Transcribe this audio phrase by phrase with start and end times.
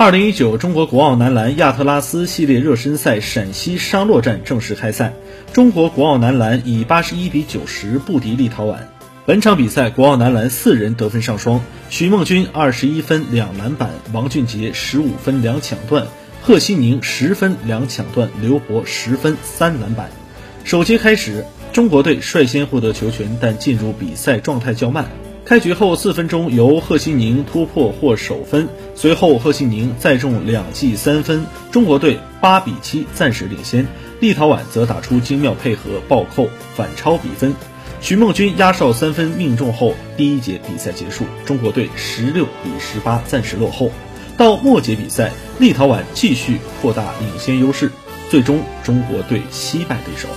[0.00, 5.12] 二零一九中国国奥男篮亚特拉斯系列热身赛陕西商洛站正式开赛，
[5.52, 8.76] 中国国奥男篮以八十一比九十不敌立陶宛。
[9.26, 16.06] 本场比赛，国奥男篮四人得分上双，徐梦君二十一分两篮板，王俊杰十五分两抢断，
[16.40, 20.08] 贺西宁十分两抢断，刘博十分三篮板。
[20.64, 21.44] 首节开始，
[21.74, 25.10] 中国队率先获得球权，但进入比赛状态较慢。
[25.50, 33.84] 开局后四分钟，由贺新宁突破获首分，随后贺新宁再中两记三分，中国队八比七暂时领先。
[34.20, 37.52] 立陶宛则打出精妙配合，暴扣反超比分。
[38.00, 43.90] 徐梦君压哨三分命中后，第一节比赛结束，中国队十六比十八暂时落后。
[44.36, 47.90] 到末节比赛，立陶宛继续扩大领先优势，
[48.30, 50.28] 最终中国队惜败对手。